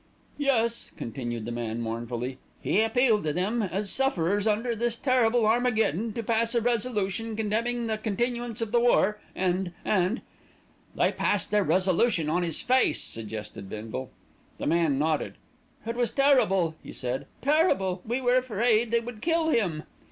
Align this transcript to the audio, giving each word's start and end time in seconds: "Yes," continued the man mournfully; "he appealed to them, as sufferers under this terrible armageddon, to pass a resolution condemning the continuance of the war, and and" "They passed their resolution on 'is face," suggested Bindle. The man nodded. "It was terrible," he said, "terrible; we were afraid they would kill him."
"Yes," 0.39 0.89
continued 0.97 1.45
the 1.45 1.51
man 1.51 1.79
mournfully; 1.79 2.39
"he 2.59 2.81
appealed 2.81 3.21
to 3.21 3.33
them, 3.33 3.61
as 3.61 3.91
sufferers 3.91 4.47
under 4.47 4.75
this 4.75 4.95
terrible 4.95 5.45
armageddon, 5.45 6.11
to 6.13 6.23
pass 6.23 6.55
a 6.55 6.61
resolution 6.61 7.35
condemning 7.35 7.85
the 7.85 7.99
continuance 7.99 8.61
of 8.61 8.71
the 8.71 8.79
war, 8.79 9.19
and 9.35 9.73
and" 9.85 10.21
"They 10.97 11.11
passed 11.11 11.51
their 11.51 11.63
resolution 11.63 12.31
on 12.31 12.43
'is 12.43 12.63
face," 12.63 12.99
suggested 13.03 13.69
Bindle. 13.69 14.09
The 14.57 14.65
man 14.65 14.97
nodded. 14.97 15.35
"It 15.85 15.95
was 15.95 16.09
terrible," 16.09 16.73
he 16.81 16.93
said, 16.93 17.27
"terrible; 17.43 18.01
we 18.03 18.21
were 18.21 18.37
afraid 18.37 18.89
they 18.89 19.01
would 19.01 19.21
kill 19.21 19.49
him." 19.49 19.83